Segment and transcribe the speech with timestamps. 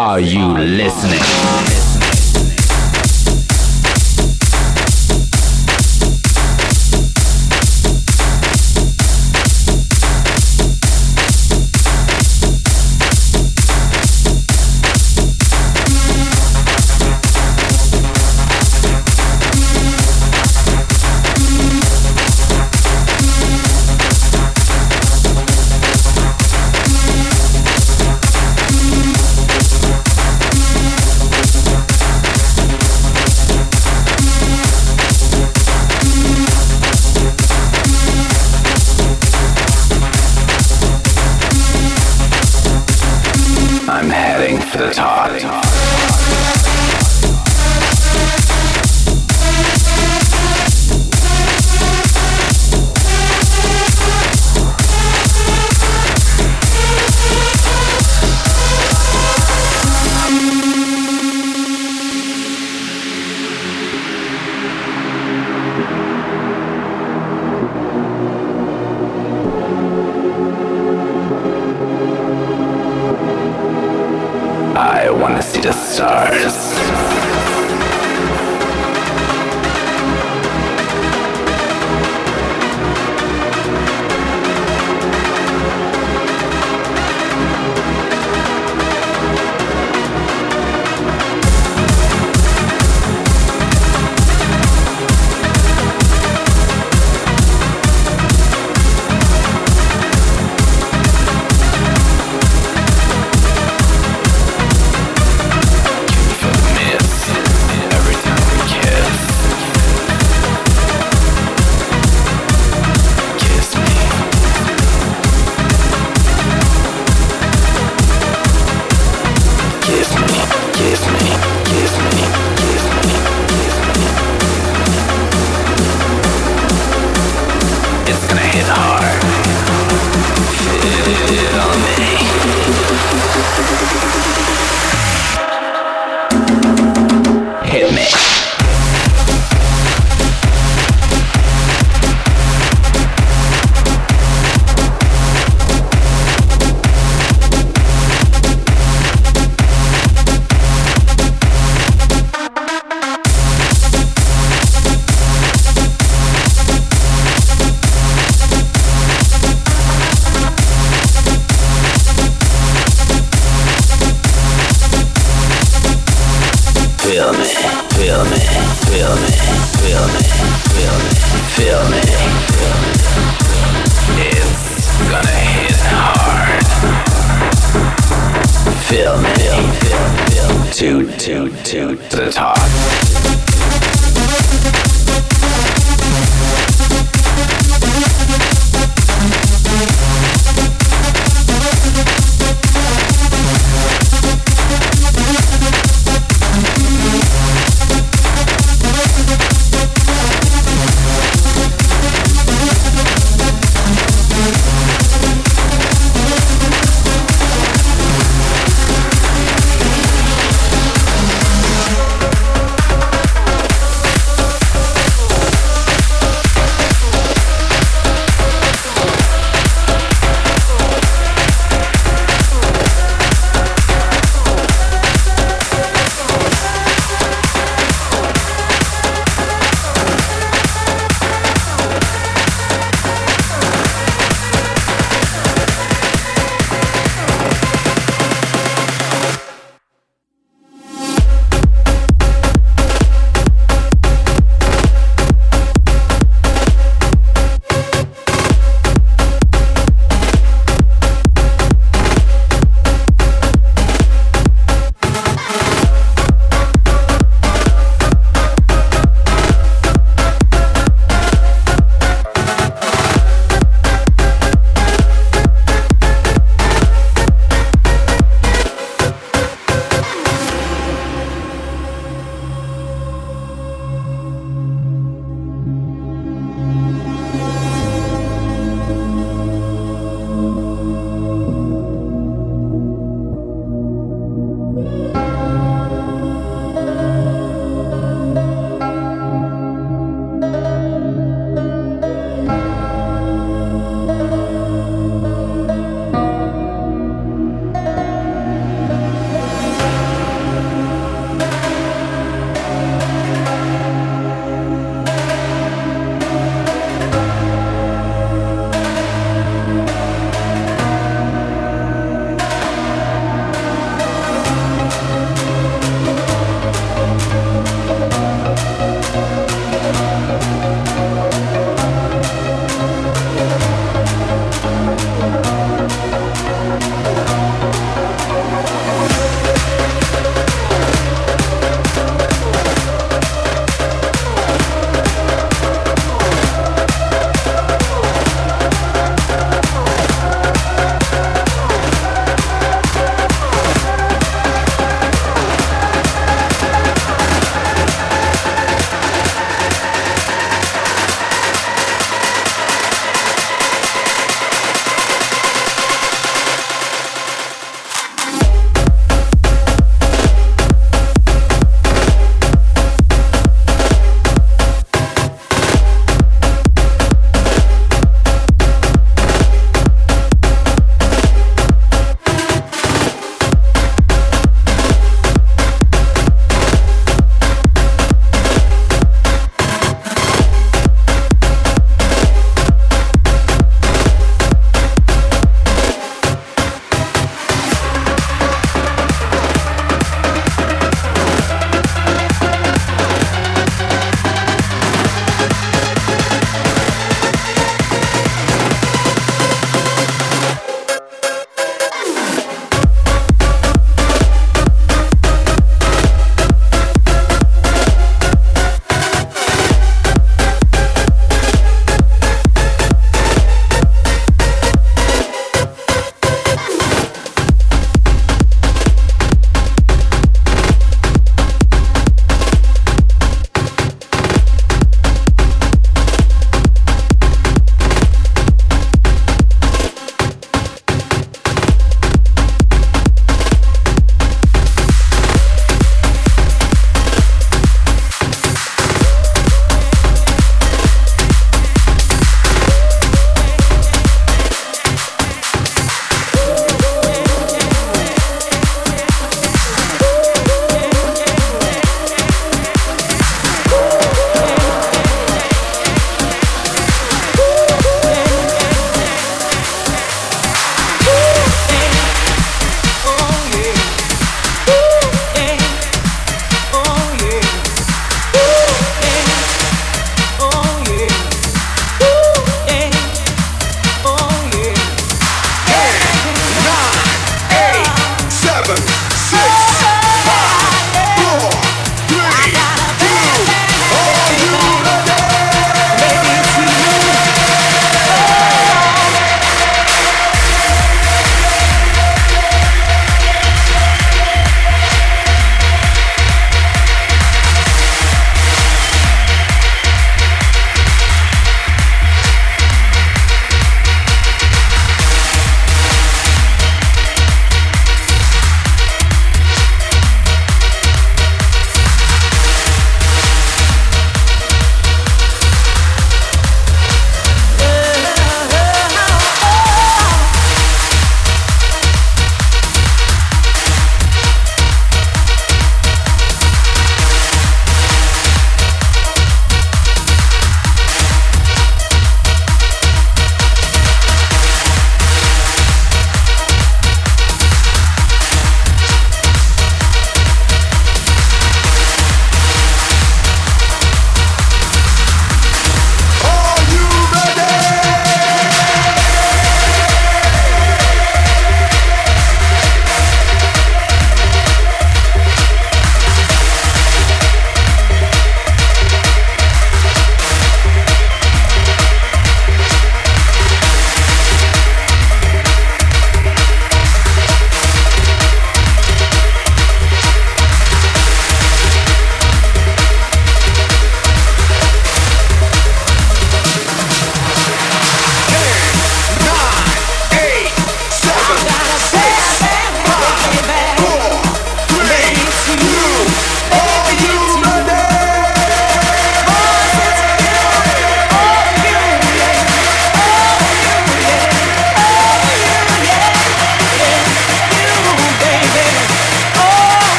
[0.00, 1.19] Are you listening?
[75.30, 77.19] promise see the stars.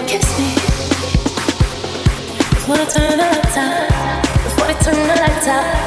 [0.00, 0.16] Before
[2.74, 3.88] I turn the lights out,
[4.44, 5.79] before I turn the lights out.